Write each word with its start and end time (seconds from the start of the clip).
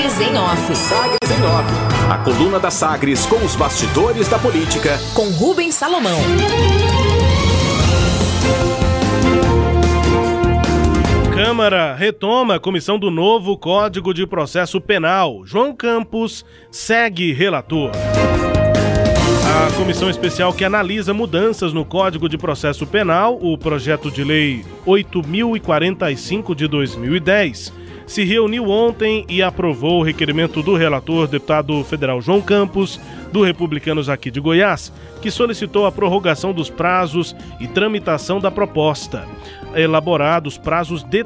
Sagres 0.00 0.20
em 0.20 0.38
Off. 0.38 0.76
Sagres 0.76 1.30
em 1.30 1.44
Off. 1.44 2.10
A 2.10 2.18
coluna 2.18 2.58
da 2.58 2.70
Sagres 2.70 3.26
com 3.26 3.36
os 3.44 3.54
bastidores 3.54 4.28
da 4.28 4.38
política. 4.38 4.98
Com 5.14 5.28
Rubens 5.28 5.74
Salomão. 5.74 6.18
Câmara 11.34 11.94
retoma 11.94 12.54
a 12.54 12.60
comissão 12.60 12.98
do 12.98 13.10
novo 13.10 13.58
Código 13.58 14.14
de 14.14 14.26
Processo 14.26 14.80
Penal. 14.80 15.42
João 15.44 15.74
Campos 15.74 16.46
segue 16.70 17.32
relator. 17.34 17.90
A 19.50 19.76
comissão 19.76 20.08
especial 20.08 20.54
que 20.54 20.64
analisa 20.64 21.12
mudanças 21.12 21.74
no 21.74 21.84
Código 21.84 22.26
de 22.26 22.38
Processo 22.38 22.86
Penal, 22.86 23.38
o 23.42 23.58
projeto 23.58 24.10
de 24.10 24.24
lei 24.24 24.64
8045 24.86 26.54
de 26.54 26.66
2010, 26.66 27.79
se 28.10 28.24
reuniu 28.24 28.68
ontem 28.68 29.24
e 29.28 29.40
aprovou 29.40 30.00
o 30.00 30.02
requerimento 30.02 30.64
do 30.64 30.74
relator, 30.74 31.28
deputado 31.28 31.84
federal 31.84 32.20
João 32.20 32.42
Campos, 32.42 32.98
do 33.30 33.40
Republicanos 33.40 34.08
aqui 34.08 34.32
de 34.32 34.40
Goiás, 34.40 34.92
que 35.22 35.30
solicitou 35.30 35.86
a 35.86 35.92
prorrogação 35.92 36.52
dos 36.52 36.68
prazos 36.68 37.36
e 37.60 37.68
tramitação 37.68 38.40
da 38.40 38.50
proposta. 38.50 39.28
Elaborados 39.76 40.58
prazos 40.58 41.04
de 41.04 41.22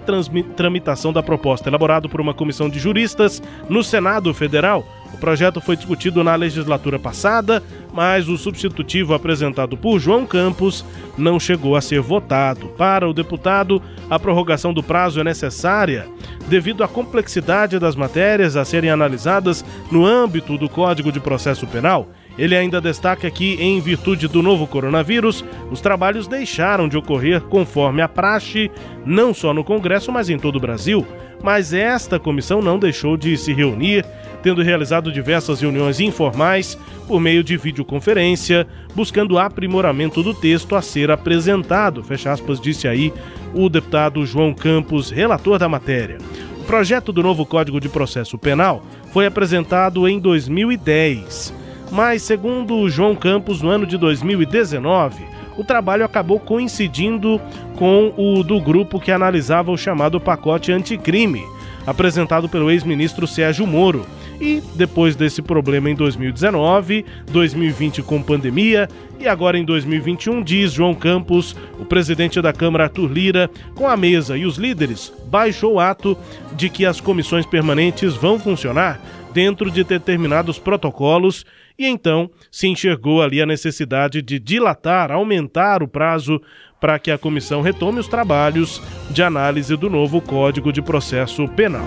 tramitação 0.54 1.10
da 1.10 1.22
proposta, 1.22 1.70
elaborado 1.70 2.06
por 2.06 2.20
uma 2.20 2.34
comissão 2.34 2.68
de 2.68 2.78
juristas 2.78 3.42
no 3.66 3.82
Senado 3.82 4.34
Federal. 4.34 4.86
O 5.14 5.16
projeto 5.16 5.60
foi 5.60 5.76
discutido 5.76 6.24
na 6.24 6.34
legislatura 6.34 6.98
passada, 6.98 7.62
mas 7.92 8.28
o 8.28 8.36
substitutivo 8.36 9.14
apresentado 9.14 9.76
por 9.76 10.00
João 10.00 10.26
Campos 10.26 10.84
não 11.16 11.38
chegou 11.38 11.76
a 11.76 11.80
ser 11.80 12.00
votado. 12.00 12.66
Para 12.76 13.08
o 13.08 13.14
deputado, 13.14 13.80
a 14.10 14.18
prorrogação 14.18 14.74
do 14.74 14.82
prazo 14.82 15.20
é 15.20 15.24
necessária 15.24 16.08
devido 16.48 16.82
à 16.82 16.88
complexidade 16.88 17.78
das 17.78 17.94
matérias 17.94 18.56
a 18.56 18.64
serem 18.64 18.90
analisadas 18.90 19.64
no 19.88 20.04
âmbito 20.04 20.58
do 20.58 20.68
Código 20.68 21.12
de 21.12 21.20
Processo 21.20 21.64
Penal. 21.64 22.08
Ele 22.36 22.56
ainda 22.56 22.80
destaca 22.80 23.30
que, 23.30 23.54
em 23.62 23.80
virtude 23.80 24.26
do 24.26 24.42
novo 24.42 24.66
coronavírus, 24.66 25.44
os 25.70 25.80
trabalhos 25.80 26.26
deixaram 26.26 26.88
de 26.88 26.96
ocorrer 26.96 27.40
conforme 27.42 28.02
a 28.02 28.08
praxe, 28.08 28.68
não 29.06 29.32
só 29.32 29.54
no 29.54 29.62
Congresso, 29.62 30.10
mas 30.10 30.28
em 30.28 30.38
todo 30.38 30.56
o 30.56 30.60
Brasil. 30.60 31.06
Mas 31.40 31.72
esta 31.72 32.18
comissão 32.18 32.60
não 32.60 32.78
deixou 32.78 33.16
de 33.16 33.36
se 33.36 33.52
reunir, 33.52 34.04
tendo 34.44 34.62
realizado 34.62 35.10
diversas 35.10 35.60
reuniões 35.60 35.98
informais 35.98 36.78
por 37.08 37.18
meio 37.18 37.42
de 37.42 37.56
videoconferência, 37.56 38.64
buscando 38.94 39.38
aprimoramento 39.38 40.22
do 40.22 40.32
texto 40.32 40.76
a 40.76 40.82
ser 40.82 41.10
apresentado. 41.10 42.04
Fecha 42.04 42.30
aspas, 42.30 42.60
disse 42.60 42.86
aí 42.86 43.12
o 43.52 43.68
deputado 43.68 44.24
João 44.24 44.54
Campos, 44.54 45.10
relator 45.10 45.58
da 45.58 45.68
matéria. 45.68 46.18
O 46.60 46.64
projeto 46.64 47.12
do 47.12 47.22
novo 47.22 47.44
Código 47.44 47.80
de 47.80 47.88
Processo 47.88 48.38
Penal 48.38 48.84
foi 49.12 49.26
apresentado 49.26 50.06
em 50.06 50.20
2010 50.20 51.64
mas, 51.94 52.22
segundo 52.22 52.88
João 52.88 53.14
Campos, 53.14 53.62
no 53.62 53.68
ano 53.68 53.86
de 53.86 53.96
2019, 53.96 55.24
o 55.56 55.62
trabalho 55.62 56.04
acabou 56.04 56.40
coincidindo 56.40 57.40
com 57.76 58.12
o 58.16 58.42
do 58.42 58.60
grupo 58.60 58.98
que 58.98 59.12
analisava 59.12 59.70
o 59.70 59.76
chamado 59.76 60.20
pacote 60.20 60.72
anticrime, 60.72 61.44
apresentado 61.86 62.48
pelo 62.48 62.68
ex-ministro 62.68 63.28
Sérgio 63.28 63.64
Moro. 63.64 64.04
E 64.40 64.62
depois 64.74 65.14
desse 65.14 65.40
problema 65.40 65.90
em 65.90 65.94
2019, 65.94 67.04
2020 67.30 68.02
com 68.02 68.22
pandemia 68.22 68.88
e 69.18 69.28
agora 69.28 69.56
em 69.56 69.64
2021, 69.64 70.42
diz 70.42 70.72
João 70.72 70.94
Campos, 70.94 71.56
o 71.78 71.84
presidente 71.84 72.40
da 72.42 72.52
Câmara 72.52 72.84
Arthur 72.84 73.10
Lira, 73.10 73.50
com 73.74 73.88
a 73.88 73.96
mesa 73.96 74.36
e 74.36 74.44
os 74.44 74.56
líderes, 74.56 75.12
baixou 75.26 75.74
o 75.74 75.80
ato 75.80 76.16
de 76.56 76.68
que 76.68 76.84
as 76.84 77.00
comissões 77.00 77.46
permanentes 77.46 78.14
vão 78.14 78.38
funcionar 78.38 79.00
dentro 79.32 79.70
de 79.70 79.82
determinados 79.82 80.58
protocolos 80.58 81.44
e 81.76 81.86
então 81.86 82.30
se 82.50 82.68
enxergou 82.68 83.20
ali 83.20 83.42
a 83.42 83.46
necessidade 83.46 84.22
de 84.22 84.38
dilatar, 84.38 85.10
aumentar 85.10 85.82
o 85.82 85.88
prazo 85.88 86.40
para 86.80 86.98
que 86.98 87.10
a 87.10 87.18
comissão 87.18 87.62
retome 87.62 87.98
os 87.98 88.06
trabalhos 88.06 88.80
de 89.10 89.22
análise 89.22 89.76
do 89.76 89.90
novo 89.90 90.20
Código 90.20 90.72
de 90.72 90.82
Processo 90.82 91.48
Penal 91.48 91.86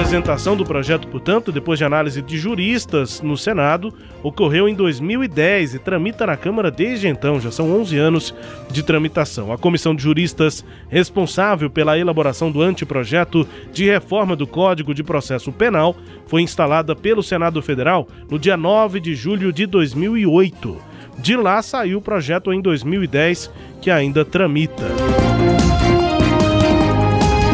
apresentação 0.00 0.56
do 0.56 0.64
projeto, 0.64 1.06
portanto, 1.08 1.52
depois 1.52 1.78
de 1.78 1.84
análise 1.84 2.22
de 2.22 2.38
juristas 2.38 3.20
no 3.20 3.36
Senado, 3.36 3.92
ocorreu 4.22 4.66
em 4.66 4.74
2010 4.74 5.74
e 5.74 5.78
tramita 5.78 6.26
na 6.26 6.38
Câmara 6.38 6.70
desde 6.70 7.06
então, 7.06 7.38
já 7.38 7.50
são 7.50 7.70
11 7.78 7.98
anos 7.98 8.34
de 8.70 8.82
tramitação. 8.82 9.52
A 9.52 9.58
comissão 9.58 9.94
de 9.94 10.02
juristas 10.02 10.64
responsável 10.88 11.68
pela 11.68 11.98
elaboração 11.98 12.50
do 12.50 12.62
anteprojeto 12.62 13.46
de 13.74 13.84
reforma 13.84 14.34
do 14.34 14.46
Código 14.46 14.94
de 14.94 15.04
Processo 15.04 15.52
Penal 15.52 15.94
foi 16.26 16.40
instalada 16.40 16.96
pelo 16.96 17.22
Senado 17.22 17.60
Federal 17.60 18.08
no 18.30 18.38
dia 18.38 18.56
9 18.56 19.00
de 19.00 19.14
julho 19.14 19.52
de 19.52 19.66
2008. 19.66 20.78
De 21.18 21.36
lá 21.36 21.60
saiu 21.60 21.98
o 21.98 22.02
projeto 22.02 22.54
em 22.54 22.62
2010, 22.62 23.50
que 23.82 23.90
ainda 23.90 24.24
tramita. 24.24 25.29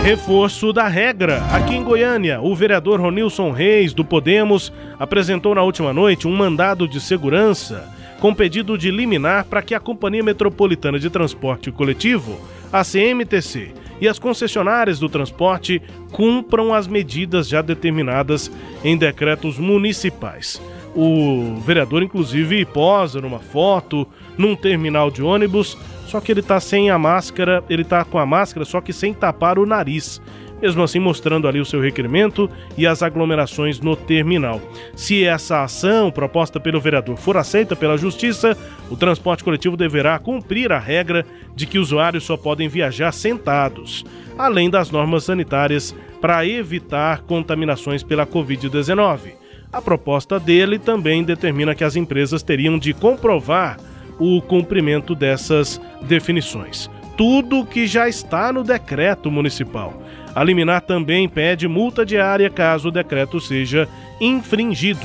Reforço 0.07 0.73
da 0.73 0.87
regra. 0.87 1.43
Aqui 1.51 1.75
em 1.75 1.83
Goiânia, 1.83 2.41
o 2.41 2.55
vereador 2.55 3.01
Ronilson 3.01 3.51
Reis, 3.51 3.93
do 3.93 4.05
Podemos, 4.05 4.73
apresentou 5.01 5.53
na 5.53 5.65
última 5.65 5.93
noite 5.93 6.29
um 6.29 6.37
mandado 6.37 6.87
de 6.87 7.01
segurança 7.01 7.93
com 8.21 8.33
pedido 8.33 8.79
de 8.79 8.89
liminar 8.89 9.47
para 9.47 9.63
que 9.63 9.75
a 9.75 9.81
Companhia 9.81 10.23
Metropolitana 10.23 10.97
de 11.01 11.11
Transporte 11.11 11.73
Coletivo, 11.73 12.39
a 12.73 12.85
CMTC, 12.85 13.75
e 14.01 14.07
as 14.07 14.17
concessionárias 14.17 15.01
do 15.01 15.09
transporte 15.09 15.83
cumpram 16.13 16.73
as 16.73 16.87
medidas 16.87 17.49
já 17.49 17.61
determinadas 17.61 18.49
em 18.85 18.97
decretos 18.97 19.59
municipais. 19.59 20.63
O 20.95 21.57
vereador, 21.67 22.05
inclusive, 22.05 22.65
posa 22.65 23.21
numa 23.21 23.41
foto 23.41 24.07
num 24.39 24.55
terminal 24.55 25.11
de 25.11 25.21
ônibus 25.21 25.77
só 26.07 26.21
que 26.21 26.33
ele 26.33 26.43
tá 26.43 26.59
sem 26.61 26.89
a 26.89 26.99
máscara, 26.99 27.63
ele 27.69 27.85
tá 27.85 28.05
com 28.05 28.19
a 28.19 28.25
máscara, 28.25 28.65
só 28.65 28.81
que 28.81 28.93
sem 28.93 29.13
tapar 29.13 29.59
o 29.59 29.67
nariz. 29.67 30.21
Mesmo 30.63 30.83
assim, 30.83 30.99
mostrando 30.99 31.47
ali 31.47 31.61
o 31.61 31.67
seu 31.67 31.81
requerimento 31.83 32.49
e 32.79 32.87
as 32.87 33.03
aglomerações 33.03 33.79
no 33.79 33.95
terminal. 33.95 34.61
Se 34.95 35.23
essa 35.23 35.63
ação 35.63 36.11
proposta 36.11 36.59
pelo 36.59 36.81
vereador 36.81 37.17
for 37.19 37.37
aceita 37.37 37.77
pela 37.77 37.99
Justiça, 37.99 38.57
o 38.91 38.97
transporte 38.97 39.45
coletivo 39.45 39.77
deverá 39.77 40.19
cumprir 40.19 40.73
a 40.73 40.79
regra 40.79 41.27
de 41.55 41.67
que 41.67 41.79
usuários 41.79 42.25
só 42.25 42.39
podem 42.39 42.69
viajar 42.69 43.13
sentados, 43.13 44.03
além 44.39 44.71
das 44.71 44.91
normas 44.91 45.25
sanitárias 45.25 45.95
para 46.23 46.47
evitar 46.47 47.21
contaminações 47.23 48.03
pela 48.03 48.27
Covid-19. 48.27 49.33
A 49.71 49.83
proposta 49.83 50.41
dele 50.41 50.79
também 50.79 51.23
determina 51.23 51.75
que 51.75 51.85
as 51.85 51.97
empresas 51.97 52.43
teriam 52.43 52.79
de 52.79 52.95
comprovar 52.95 53.77
o 54.19 54.41
cumprimento 54.43 55.15
dessas 55.15 55.81
definições. 56.03 56.91
Tudo 57.17 57.65
que 57.65 57.87
já 57.87 58.09
está 58.09 58.53
no 58.53 58.63
decreto 58.63 59.31
municipal. 59.31 60.03
A 60.35 60.45
liminar 60.45 60.83
também 60.83 61.29
pede 61.29 61.67
multa 61.67 62.05
diária 62.05 62.51
caso 62.51 62.89
o 62.89 62.93
decreto 62.93 63.41
seja 63.41 63.89
infringido. 64.21 65.01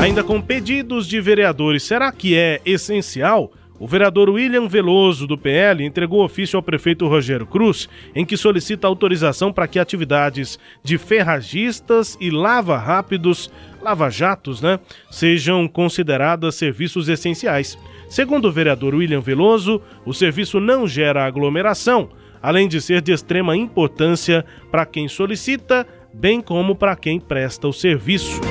Ainda 0.00 0.24
com 0.24 0.40
pedidos 0.40 1.06
de 1.06 1.20
vereadores, 1.20 1.82
será 1.82 2.10
que 2.10 2.34
é 2.34 2.60
essencial 2.64 3.52
o 3.80 3.86
vereador 3.86 4.28
William 4.28 4.68
Veloso, 4.68 5.26
do 5.26 5.38
PL, 5.38 5.82
entregou 5.82 6.22
ofício 6.22 6.58
ao 6.58 6.62
prefeito 6.62 7.08
Rogério 7.08 7.46
Cruz, 7.46 7.88
em 8.14 8.26
que 8.26 8.36
solicita 8.36 8.86
autorização 8.86 9.50
para 9.50 9.66
que 9.66 9.78
atividades 9.78 10.58
de 10.84 10.98
ferragistas 10.98 12.14
e 12.20 12.30
lava-rápidos, 12.30 13.50
lava-jatos, 13.80 14.60
né, 14.60 14.78
sejam 15.10 15.66
consideradas 15.66 16.56
serviços 16.56 17.08
essenciais. 17.08 17.78
Segundo 18.06 18.48
o 18.48 18.52
vereador 18.52 18.94
William 18.94 19.22
Veloso, 19.22 19.80
o 20.04 20.12
serviço 20.12 20.60
não 20.60 20.86
gera 20.86 21.24
aglomeração, 21.24 22.10
além 22.42 22.68
de 22.68 22.82
ser 22.82 23.00
de 23.00 23.12
extrema 23.12 23.56
importância 23.56 24.44
para 24.70 24.84
quem 24.84 25.08
solicita, 25.08 25.86
bem 26.12 26.42
como 26.42 26.74
para 26.74 26.94
quem 26.94 27.18
presta 27.18 27.66
o 27.66 27.72
serviço. 27.72 28.42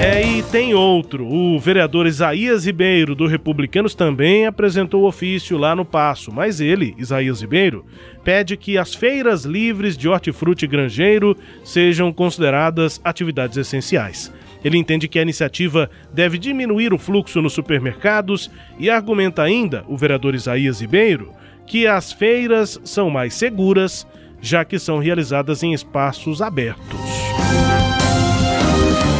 É, 0.00 0.24
e 0.24 0.44
tem 0.44 0.74
outro. 0.74 1.26
O 1.26 1.58
vereador 1.58 2.06
Isaías 2.06 2.64
Ribeiro, 2.64 3.16
do 3.16 3.26
Republicanos, 3.26 3.96
também 3.96 4.46
apresentou 4.46 5.04
ofício 5.04 5.58
lá 5.58 5.74
no 5.74 5.84
Passo, 5.84 6.30
mas 6.32 6.60
ele, 6.60 6.94
Isaías 6.96 7.40
Ribeiro, 7.40 7.84
pede 8.22 8.56
que 8.56 8.78
as 8.78 8.94
feiras 8.94 9.44
livres 9.44 9.96
de 9.96 10.08
hortifruti 10.08 10.68
granjeiro 10.68 11.36
sejam 11.64 12.12
consideradas 12.12 13.00
atividades 13.02 13.56
essenciais. 13.56 14.32
Ele 14.62 14.78
entende 14.78 15.08
que 15.08 15.18
a 15.18 15.22
iniciativa 15.22 15.90
deve 16.14 16.38
diminuir 16.38 16.94
o 16.94 16.98
fluxo 16.98 17.42
nos 17.42 17.52
supermercados 17.52 18.48
e 18.78 18.88
argumenta 18.88 19.42
ainda, 19.42 19.84
o 19.88 19.96
vereador 19.96 20.36
Isaías 20.36 20.80
Ribeiro, 20.80 21.32
que 21.66 21.88
as 21.88 22.12
feiras 22.12 22.80
são 22.84 23.10
mais 23.10 23.34
seguras, 23.34 24.06
já 24.40 24.64
que 24.64 24.78
são 24.78 25.00
realizadas 25.00 25.64
em 25.64 25.72
espaços 25.72 26.40
abertos. 26.40 26.96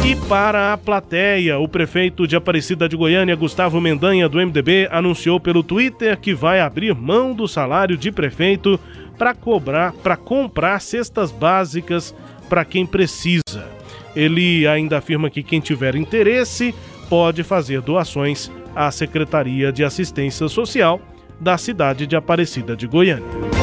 E 0.09 0.15
para 0.15 0.73
a 0.73 0.77
plateia, 0.77 1.59
o 1.59 1.67
prefeito 1.67 2.25
de 2.25 2.35
Aparecida 2.35 2.89
de 2.89 2.97
Goiânia, 2.97 3.35
Gustavo 3.35 3.79
Mendanha, 3.79 4.27
do 4.27 4.39
MDB, 4.39 4.87
anunciou 4.89 5.39
pelo 5.39 5.61
Twitter 5.61 6.17
que 6.17 6.33
vai 6.33 6.59
abrir 6.59 6.95
mão 6.95 7.31
do 7.31 7.47
salário 7.47 7.95
de 7.95 8.11
prefeito 8.11 8.79
para 9.19 9.35
cobrar, 9.35 9.93
para 9.93 10.17
comprar 10.17 10.81
cestas 10.81 11.31
básicas 11.31 12.15
para 12.49 12.65
quem 12.65 12.87
precisa. 12.87 13.69
Ele 14.15 14.65
ainda 14.65 14.97
afirma 14.97 15.29
que 15.29 15.43
quem 15.43 15.59
tiver 15.59 15.95
interesse 15.95 16.73
pode 17.07 17.43
fazer 17.43 17.79
doações 17.79 18.51
à 18.75 18.89
Secretaria 18.89 19.71
de 19.71 19.83
Assistência 19.83 20.47
Social 20.47 20.99
da 21.39 21.55
cidade 21.55 22.07
de 22.07 22.15
Aparecida 22.15 22.75
de 22.75 22.87
Goiânia. 22.87 23.58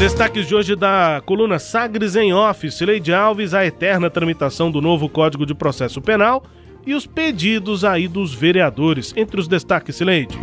Destaques 0.00 0.46
de 0.46 0.54
hoje 0.54 0.74
da 0.74 1.20
coluna 1.26 1.58
Sagres 1.58 2.16
em 2.16 2.32
Office, 2.32 2.80
Leide 2.80 3.12
Alves, 3.12 3.52
a 3.52 3.66
eterna 3.66 4.08
tramitação 4.08 4.70
do 4.70 4.80
novo 4.80 5.10
Código 5.10 5.44
de 5.44 5.54
Processo 5.54 6.00
Penal 6.00 6.42
e 6.86 6.94
os 6.94 7.06
pedidos 7.06 7.84
aí 7.84 8.08
dos 8.08 8.32
vereadores. 8.32 9.12
Entre 9.14 9.38
os 9.38 9.46
destaques, 9.46 10.00
Leide. 10.00 10.38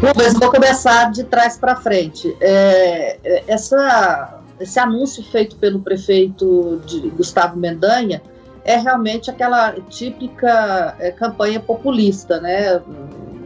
Rubens, 0.00 0.34
vou 0.34 0.50
começar 0.50 1.12
de 1.12 1.22
trás 1.22 1.56
para 1.56 1.76
frente. 1.76 2.36
É, 2.40 3.18
é, 3.22 3.44
essa, 3.46 4.40
esse 4.58 4.80
anúncio 4.80 5.22
feito 5.22 5.54
pelo 5.54 5.78
prefeito 5.78 6.82
Gustavo 7.16 7.56
Mendanha 7.56 8.20
é 8.64 8.78
realmente 8.78 9.30
aquela 9.30 9.74
típica 9.88 10.96
é, 10.98 11.12
campanha 11.12 11.60
populista, 11.60 12.40
né? 12.40 12.82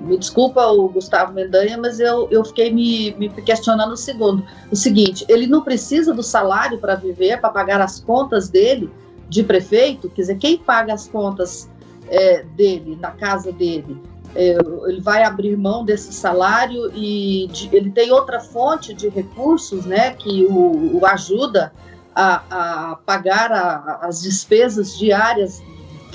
Me 0.06 0.16
desculpa 0.16 0.64
o 0.66 0.88
Gustavo 0.88 1.32
Mendanha, 1.32 1.76
mas 1.76 1.98
eu, 1.98 2.28
eu 2.30 2.44
fiquei 2.44 2.72
me, 2.72 3.14
me 3.18 3.28
questionando 3.28 3.92
o 3.92 3.96
segundo. 3.96 4.44
O 4.70 4.76
seguinte, 4.76 5.24
ele 5.28 5.46
não 5.46 5.62
precisa 5.62 6.14
do 6.14 6.22
salário 6.22 6.78
para 6.78 6.94
viver, 6.94 7.40
para 7.40 7.50
pagar 7.50 7.80
as 7.80 7.98
contas 7.98 8.48
dele 8.48 8.90
de 9.28 9.42
prefeito, 9.42 10.08
quer 10.08 10.22
dizer, 10.22 10.38
quem 10.38 10.56
paga 10.56 10.94
as 10.94 11.08
contas 11.08 11.68
é, 12.08 12.44
dele, 12.56 12.96
na 13.00 13.10
casa 13.10 13.50
dele, 13.50 14.00
é, 14.34 14.56
ele 14.86 15.00
vai 15.00 15.24
abrir 15.24 15.56
mão 15.56 15.84
desse 15.84 16.12
salário 16.12 16.92
e 16.94 17.48
de, 17.50 17.68
ele 17.74 17.90
tem 17.90 18.12
outra 18.12 18.38
fonte 18.38 18.94
de 18.94 19.08
recursos, 19.08 19.84
né, 19.84 20.10
que 20.10 20.44
o, 20.44 20.98
o 20.98 21.06
ajuda 21.06 21.72
a, 22.14 22.90
a 22.90 22.96
pagar 22.96 23.50
a, 23.50 23.98
as 24.02 24.22
despesas 24.22 24.96
diárias 24.96 25.60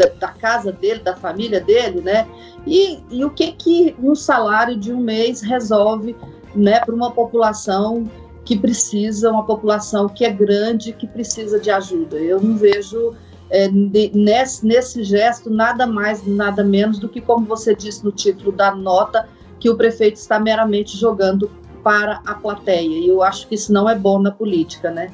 da, 0.02 0.28
da, 0.28 0.28
casa 0.30 0.72
dele, 0.72 1.00
da 1.00 1.16
família 1.16 1.62
dele, 1.62 2.02
né? 2.02 2.28
E, 2.66 3.00
e 3.10 3.26
o 3.26 3.30
que 3.30 3.52
que 3.52 3.96
um 4.02 4.16
salário 4.16 4.78
de 4.78 4.94
um 4.94 5.00
mês 5.00 5.42
resolve, 5.42 6.16
né, 6.56 6.80
para 6.80 6.94
uma 6.94 7.12
população 7.12 8.10
que 8.44 8.58
precisa, 8.58 9.32
uma 9.32 9.46
população 9.46 10.10
que 10.10 10.26
é 10.26 10.30
grande, 10.30 10.94
que 10.94 11.08
precisa 11.08 11.60
de 11.60 11.70
ajuda. 11.70 12.18
Eu 12.18 12.42
não 12.42 12.58
vejo 12.58 13.16
é, 13.50 13.70
nesse, 13.70 14.66
nesse 14.66 15.04
gesto 15.04 15.50
nada 15.50 15.86
mais, 15.86 16.26
nada 16.26 16.64
menos 16.64 17.00
do 17.00 17.08
que, 17.08 17.22
como 17.22 17.46
você 17.46 17.76
disse 17.76 18.04
no 18.04 18.12
título 18.12 18.52
da 18.52 18.74
nota, 18.74 19.28
que 19.60 19.70
o 19.70 19.76
prefeito 19.76 20.16
está 20.16 20.40
meramente 20.40 20.98
jogando 20.98 21.52
para 21.84 22.22
a 22.26 22.34
plateia. 22.34 22.98
E 22.98 23.08
eu 23.08 23.22
acho 23.22 23.48
que 23.48 23.56
isso 23.56 23.72
não 23.72 23.90
é 23.90 23.96
bom 23.96 24.20
na 24.20 24.32
política, 24.32 24.90
né? 24.90 25.12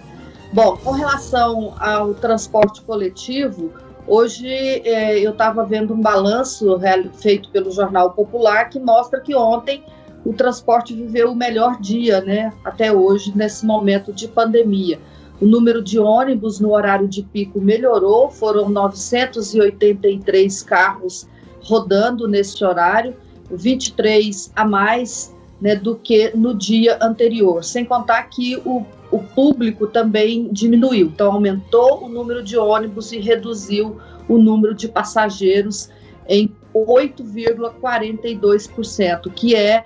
Bom, 0.53 0.77
com 0.77 0.91
relação 0.91 1.73
ao 1.79 2.13
transporte 2.13 2.81
coletivo, 2.81 3.71
hoje 4.07 4.47
é, 4.47 5.19
eu 5.19 5.31
estava 5.31 5.65
vendo 5.65 5.93
um 5.93 6.01
balanço 6.01 6.79
feito 7.15 7.49
pelo 7.49 7.71
Jornal 7.71 8.11
Popular 8.11 8.69
que 8.69 8.79
mostra 8.79 9.19
que 9.19 9.35
ontem 9.35 9.83
o 10.25 10.33
transporte 10.33 10.93
viveu 10.93 11.31
o 11.31 11.35
melhor 11.35 11.79
dia, 11.79 12.21
né, 12.21 12.51
até 12.63 12.91
hoje, 12.91 13.31
nesse 13.35 13.65
momento 13.65 14.11
de 14.11 14.27
pandemia. 14.27 14.99
O 15.39 15.45
número 15.45 15.81
de 15.81 15.99
ônibus 15.99 16.59
no 16.59 16.73
horário 16.73 17.07
de 17.07 17.21
pico 17.21 17.61
melhorou, 17.61 18.29
foram 18.29 18.67
983 18.67 20.63
carros 20.63 21.27
rodando 21.63 22.27
nesse 22.27 22.63
horário, 22.63 23.15
23 23.49 24.51
a 24.55 24.65
mais 24.65 25.33
né, 25.61 25.75
do 25.75 25.95
que 25.95 26.35
no 26.35 26.53
dia 26.53 26.97
anterior, 27.01 27.63
sem 27.63 27.85
contar 27.85 28.23
que 28.23 28.57
o 28.65 28.85
o 29.11 29.19
público 29.19 29.87
também 29.87 30.49
diminuiu. 30.51 31.07
Então, 31.07 31.31
aumentou 31.31 32.05
o 32.05 32.09
número 32.09 32.43
de 32.43 32.57
ônibus 32.57 33.11
e 33.11 33.19
reduziu 33.19 33.97
o 34.27 34.37
número 34.37 34.73
de 34.73 34.87
passageiros 34.87 35.91
em 36.27 36.51
8,42%, 36.73 39.31
que 39.33 39.55
é, 39.55 39.85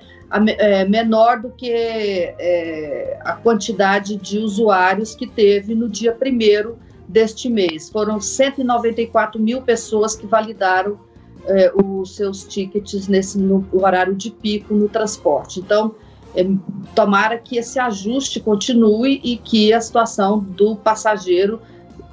é, 0.58 0.86
menor 0.86 1.42
do 1.42 1.50
que 1.52 1.70
é, 1.72 3.20
a 3.24 3.34
quantidade 3.34 4.16
de 4.16 4.40
usuários 4.40 5.14
que 5.14 5.28
teve 5.28 5.76
no 5.76 5.88
dia 5.88 6.18
1 6.20 6.74
deste 7.08 7.48
mês. 7.50 7.88
Foram 7.90 8.20
194 8.20 9.40
mil 9.40 9.62
pessoas 9.62 10.16
que 10.16 10.26
validaram 10.26 11.00
é, 11.46 11.72
os 11.76 12.16
seus 12.16 12.44
tickets 12.46 13.08
nesse 13.08 13.38
no 13.38 13.64
horário 13.72 14.16
de 14.16 14.32
pico 14.32 14.74
no 14.74 14.90
transporte. 14.90 15.60
Então, 15.60 15.94
é, 16.36 16.46
tomara 16.96 17.38
que 17.38 17.58
esse 17.58 17.80
ajuste 17.80 18.40
continue 18.40 19.20
e 19.24 19.38
que 19.38 19.74
a 19.74 19.82
situação 19.82 20.40
do 20.40 20.76
passageiro 20.76 21.62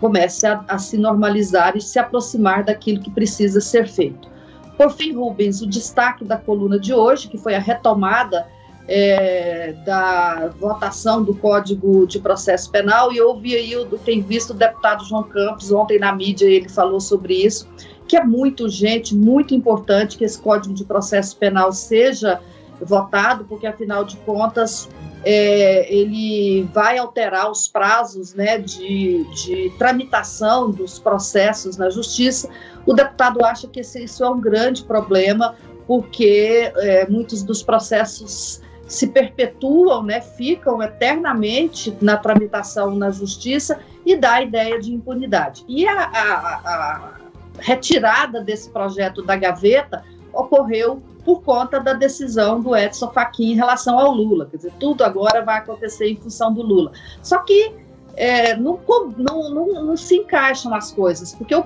comece 0.00 0.46
a, 0.46 0.64
a, 0.68 0.78
se 0.78 0.96
normalizar 0.96 1.76
e 1.76 1.80
se 1.80 1.98
aproximar 1.98 2.64
daquilo 2.64 3.00
que 3.00 3.10
precisa 3.10 3.60
ser 3.60 3.88
feito. 3.88 4.28
Por 4.76 4.90
fim, 4.90 5.12
Rubens, 5.12 5.60
o 5.60 5.66
destaque 5.66 6.24
da 6.24 6.36
coluna 6.36 6.78
de 6.78 6.94
hoje, 6.94 7.28
que 7.28 7.36
foi 7.36 7.54
a 7.54 7.58
retomada 7.58 8.46
é, 8.86 9.74
da 9.84 10.52
votação 10.58 11.22
do 11.22 11.34
Código 11.34 12.06
de 12.06 12.20
Processo 12.20 12.70
Penal, 12.70 13.12
e 13.12 13.18
eu 13.18 13.28
ouvi 13.28 13.54
aí, 13.54 13.72
eu 13.72 13.86
tenho 13.98 14.22
visto 14.22 14.50
o 14.50 14.54
deputado 14.54 15.04
João 15.04 15.24
Campos 15.24 15.72
ontem 15.72 15.98
na 15.98 16.14
mídia, 16.14 16.46
ele 16.46 16.68
falou 16.68 17.00
sobre 17.00 17.34
isso, 17.34 17.68
que 18.06 18.16
é 18.16 18.24
muito 18.24 18.64
urgente, 18.64 19.14
muito 19.14 19.54
importante 19.54 20.16
que 20.16 20.24
esse 20.24 20.40
Código 20.40 20.72
de 20.72 20.84
Processo 20.84 21.36
Penal 21.36 21.72
seja 21.72 22.40
votado, 22.80 23.44
porque 23.44 23.66
afinal 23.66 24.04
de 24.04 24.16
contas 24.18 24.88
é, 25.24 25.92
ele 25.92 26.68
vai 26.72 26.98
alterar 26.98 27.50
os 27.50 27.66
prazos 27.66 28.34
né, 28.34 28.58
de, 28.58 29.24
de, 29.34 29.72
tramitação 29.78 30.70
dos 30.70 30.98
processos 30.98 31.76
na 31.76 31.90
justiça. 31.90 32.48
O 32.86 32.94
deputado 32.94 33.44
acha 33.44 33.66
que 33.66 33.80
esse, 33.80 34.04
isso 34.04 34.24
é 34.24 34.30
um 34.30 34.40
grande 34.40 34.84
problema, 34.84 35.56
porque 35.86 36.72
é, 36.76 37.06
muitos 37.08 37.42
dos 37.42 37.62
processos 37.62 38.62
se 38.86 39.08
perpetuam, 39.08 40.02
né, 40.02 40.20
ficam 40.20 40.82
eternamente 40.82 41.94
na 42.00 42.16
tramitação 42.16 42.94
na 42.94 43.10
justiça 43.10 43.78
e 44.06 44.16
dá 44.16 44.34
a 44.34 44.42
ideia 44.42 44.80
de 44.80 44.94
impunidade. 44.94 45.64
E 45.68 45.86
a, 45.86 46.04
a, 46.04 46.56
a 46.64 47.18
retirada 47.58 48.40
desse 48.40 48.70
projeto 48.70 49.22
da 49.22 49.36
gaveta 49.36 50.02
ocorreu 50.38 51.02
por 51.24 51.42
conta 51.42 51.80
da 51.80 51.92
decisão 51.92 52.60
do 52.60 52.74
Edson 52.74 53.10
Fachin 53.10 53.52
em 53.52 53.54
relação 53.54 53.98
ao 53.98 54.12
Lula. 54.12 54.46
Quer 54.46 54.56
dizer, 54.58 54.72
tudo 54.78 55.02
agora 55.04 55.42
vai 55.42 55.58
acontecer 55.58 56.08
em 56.08 56.16
função 56.16 56.54
do 56.54 56.62
Lula. 56.62 56.92
Só 57.22 57.38
que 57.38 57.74
é, 58.16 58.56
não, 58.56 58.80
não, 59.16 59.50
não, 59.50 59.84
não, 59.84 59.96
se 59.96 60.16
encaixam 60.16 60.74
as 60.74 60.90
coisas, 60.90 61.34
porque 61.34 61.54
o, 61.54 61.64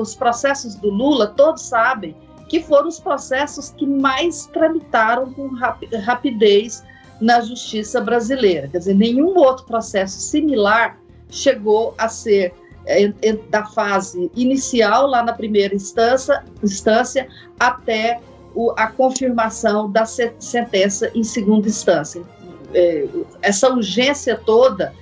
os 0.00 0.14
processos 0.14 0.74
do 0.74 0.90
Lula, 0.90 1.28
todos 1.28 1.62
sabem 1.62 2.14
que 2.48 2.60
foram 2.60 2.88
os 2.88 2.98
processos 2.98 3.70
que 3.70 3.86
mais 3.86 4.46
tramitaram 4.46 5.32
com 5.32 5.50
rapidez 6.04 6.84
na 7.20 7.40
justiça 7.40 8.00
brasileira. 8.00 8.68
Quer 8.68 8.78
dizer, 8.78 8.94
nenhum 8.94 9.36
outro 9.38 9.64
processo 9.64 10.20
similar 10.20 10.98
chegou 11.30 11.94
a 11.98 12.08
ser 12.08 12.54
da 13.50 13.64
fase 13.66 14.30
inicial, 14.34 15.06
lá 15.06 15.22
na 15.22 15.32
primeira 15.32 15.74
instância, 15.74 16.44
instância 16.62 17.28
até 17.58 18.20
o, 18.54 18.72
a 18.76 18.86
confirmação 18.86 19.90
da 19.90 20.04
sentença 20.04 21.10
em 21.14 21.22
segunda 21.22 21.68
instância. 21.68 22.22
É, 22.74 23.06
essa 23.42 23.68
urgência 23.70 24.36
toda 24.36 24.92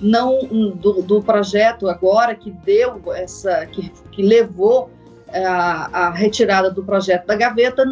não 0.00 0.38
do, 0.74 1.02
do, 1.02 1.22
projeto 1.22 1.86
agora 1.86 2.34
que 2.34 2.50
deu 2.50 3.02
essa 3.12 3.66
que, 3.66 3.90
que 4.10 4.22
levou 4.22 4.90
a, 5.30 6.06
a, 6.06 6.10
retirada 6.10 6.70
do 6.70 6.82
projeto 6.82 7.26
da 7.26 7.34
gaveta 7.34 7.84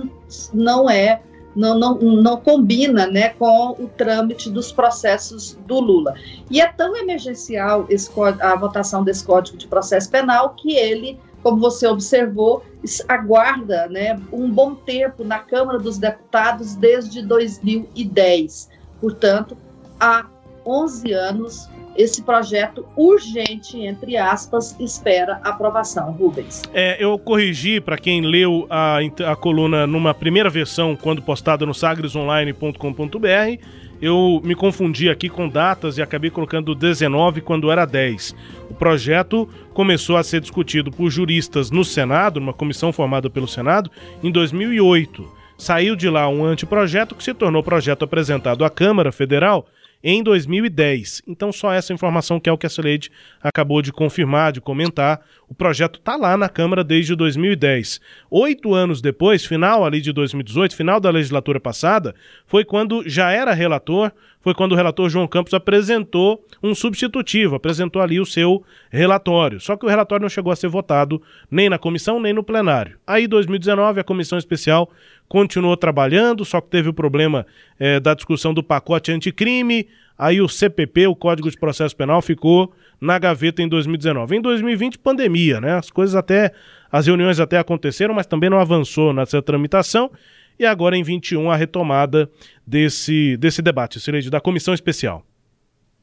não 0.55 0.89
é 0.89 1.21
não, 1.55 1.79
não, 1.79 1.99
não 1.99 2.37
combina 2.37 3.07
né, 3.07 3.31
com 3.31 3.71
o 3.79 3.89
trâmite 3.97 4.51
dos 4.51 4.71
processos 4.73 5.59
do 5.67 5.81
Lula. 5.81 6.15
E 6.51 6.61
é 6.61 6.67
tão 6.67 6.97
emergencial 6.97 7.87
esse, 7.89 8.11
a 8.41 8.57
votação 8.57 9.03
desse 9.03 9.25
Código 9.25 9.57
de 9.57 9.67
Processo 9.67 10.11
Penal 10.11 10.51
que 10.51 10.75
ele 10.75 11.19
como 11.43 11.59
você 11.61 11.87
observou, 11.87 12.65
aguarda 13.07 13.89
né, 13.89 14.21
um 14.33 14.51
bom 14.51 14.75
tempo 14.75 15.25
na 15.25 15.39
Câmara 15.39 15.79
dos 15.79 15.99
Deputados 15.99 16.75
desde 16.75 17.23
2010. 17.23 18.69
Portanto, 19.01 19.57
há 20.01 20.27
11 20.67 21.13
anos, 21.13 21.69
esse 21.99 22.23
projeto 22.23 22.87
urgente, 22.97 23.85
entre 23.85 24.17
aspas, 24.17 24.75
espera 24.79 25.41
aprovação. 25.43 26.13
Rubens. 26.13 26.63
É, 26.73 26.97
eu 27.03 27.19
corrigi 27.19 27.81
para 27.81 27.99
quem 27.99 28.21
leu 28.21 28.69
a, 28.71 28.99
a 29.27 29.35
coluna 29.35 29.85
numa 29.85 30.15
primeira 30.15 30.49
versão, 30.49 30.95
quando 30.95 31.21
postada 31.21 31.67
no 31.67 31.75
sagresonline.com.br 31.75 33.59
eu 34.01 34.41
me 34.45 34.55
confundi 34.55 35.11
aqui 35.11 35.29
com 35.29 35.49
datas 35.49 35.99
e 35.99 36.03
acabei 36.03 36.31
colocando 36.31 36.73
19 36.73 37.41
quando 37.41 37.69
era 37.69 37.85
10. 37.85 38.35
O 38.71 38.75
projeto 38.75 39.49
começou 39.75 40.17
a 40.17 40.23
ser 40.23 40.41
discutido 40.41 40.93
por 40.93 41.11
juristas 41.11 41.73
no 41.73 41.85
Senado, 41.85 42.39
numa 42.39 42.53
comissão 42.53 42.93
formada 42.93 43.29
pelo 43.29 43.49
Senado, 43.49 43.91
em 44.23 44.31
2008. 44.31 45.29
Saiu 45.57 45.97
de 45.97 46.09
lá 46.09 46.29
um 46.29 46.45
anteprojeto 46.45 47.17
que 47.17 47.25
se 47.25 47.35
tornou 47.35 47.61
projeto 47.61 48.05
apresentado 48.05 48.65
à 48.65 48.71
Câmara 48.71 49.11
Federal 49.11 49.67
em 50.03 50.23
2010. 50.23 51.23
Então, 51.27 51.51
só 51.53 51.73
essa 51.73 51.93
informação 51.93 52.39
que 52.39 52.49
é 52.49 52.53
o 52.53 52.59
que 52.59 52.67
a 52.67 52.71
Celede 52.71 53.11
acabou 53.43 53.83
de 53.83 53.93
confirmar, 53.93 54.53
de 54.53 54.61
comentar. 54.61 55.21
O 55.49 55.55
projeto 55.55 55.99
está 55.99 56.17
lá 56.17 56.37
na 56.37 56.49
Câmara 56.49 56.85
desde 56.85 57.15
2010. 57.15 58.01
Oito 58.31 58.75
anos 58.75 59.01
depois, 59.01 59.45
final 59.45 59.85
ali 59.85 60.01
de 60.01 60.13
2018, 60.13 60.77
final 60.77 61.01
da 61.01 61.11
legislatura 61.11 61.59
passada, 61.59 62.15
foi 62.47 62.65
quando 62.65 63.03
já 63.09 63.31
era 63.31 63.53
relator, 63.53 64.13
foi 64.41 64.55
quando 64.55 64.73
o 64.73 64.77
relator 64.77 65.09
João 65.11 65.27
Campos 65.27 65.53
apresentou 65.53 66.45
um 66.63 66.75
substitutivo, 66.75 67.57
apresentou 67.57 68.01
ali 68.01 68.21
o 68.21 68.27
seu 68.27 68.65
relatório. 68.91 69.61
Só 69.61 69.77
que 69.77 69.85
o 69.85 69.89
relatório 69.89 70.23
não 70.23 70.29
chegou 70.29 70.53
a 70.53 70.57
ser 70.57 70.69
votado 70.69 71.21
nem 71.51 71.69
na 71.69 71.79
comissão, 71.79 72.21
nem 72.21 72.33
no 72.33 72.45
plenário. 72.45 72.99
Aí, 73.07 73.25
em 73.25 73.29
2019, 73.29 74.01
a 74.01 74.05
comissão 74.05 74.39
especial 74.39 74.91
continuou 75.29 75.77
trabalhando, 75.77 76.45
só 76.45 76.61
que 76.61 76.69
teve 76.69 76.89
o 76.89 76.95
problema 76.95 77.47
é, 77.79 78.01
da 78.01 78.15
discussão 78.15 78.55
do 78.55 78.63
pacote 78.63 79.13
anticrime, 79.13 79.87
aí 80.17 80.41
o 80.41 80.49
CPP, 80.49 81.07
o 81.07 81.15
Código 81.15 81.51
de 81.51 81.59
Processo 81.59 81.95
Penal, 81.95 82.23
ficou 82.23 82.73
na 83.01 83.19
gaveta 83.19 83.63
em 83.63 83.69
2019. 83.69 84.37
Em 84.37 84.41
2020, 84.41 84.99
pandemia, 84.99 85.61
né? 85.61 85.75
As 85.75 85.91
coisas 85.91 86.17
até, 86.17 86.53
as 86.91 87.07
reuniões 87.07 87.39
até 87.39 87.59
aconteceram, 87.59 88.15
mas 88.15 88.27
também 88.27 88.51
não 88.51 88.59
avançou 88.59 89.13
nessa 89.13 89.41
tramitação. 89.43 90.11
E 90.59 90.67
agora 90.67 90.97
em 90.97 91.05
21 91.05 91.51
a 91.51 91.57
retomada 91.57 92.29
desse, 92.67 93.37
desse 93.37 93.63
debate, 93.63 94.01
Cileide, 94.01 94.29
da 94.29 94.41
comissão 94.41 94.75
especial. 94.75 95.25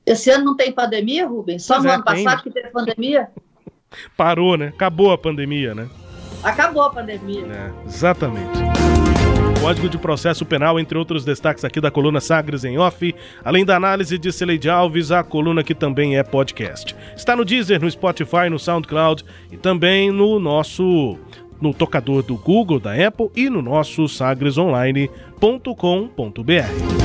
Esse 0.05 0.29
ano 0.29 0.45
não 0.45 0.55
tem 0.55 0.71
pandemia, 0.71 1.27
Rubens? 1.27 1.65
Só 1.65 1.75
pois 1.75 1.85
no 1.85 1.89
é, 1.89 1.93
ano 1.95 2.03
passado 2.03 2.43
que 2.43 2.51
teve 2.51 2.69
pandemia? 2.69 3.27
Parou, 4.15 4.55
né? 4.55 4.67
Acabou 4.67 5.11
a 5.11 5.17
pandemia, 5.17 5.73
né? 5.73 5.89
Acabou 6.43 6.83
a 6.83 6.91
pandemia. 6.91 7.45
É, 7.47 7.87
exatamente. 7.87 8.59
Código 9.65 9.89
de 9.89 9.97
Processo 9.97 10.45
Penal, 10.45 10.79
entre 10.79 10.95
outros 10.95 11.25
destaques 11.25 11.65
aqui 11.65 11.81
da 11.81 11.89
coluna 11.89 12.21
Sagres 12.21 12.63
em 12.63 12.77
Off, 12.77 13.15
além 13.43 13.65
da 13.65 13.75
análise 13.75 14.15
de 14.15 14.31
Celeide 14.31 14.69
Alves, 14.69 15.11
a 15.11 15.23
coluna 15.23 15.63
que 15.63 15.73
também 15.73 16.19
é 16.19 16.23
podcast. 16.23 16.95
Está 17.17 17.35
no 17.35 17.43
Deezer, 17.43 17.81
no 17.81 17.89
Spotify, 17.89 18.47
no 18.47 18.59
SoundCloud 18.59 19.25
e 19.51 19.57
também 19.57 20.11
no 20.11 20.39
nosso 20.39 21.17
no 21.59 21.73
tocador 21.73 22.21
do 22.21 22.37
Google, 22.37 22.79
da 22.79 22.93
Apple 22.93 23.31
e 23.35 23.49
no 23.49 23.59
nosso 23.59 24.07
sagresonline.com.br. 24.07 27.04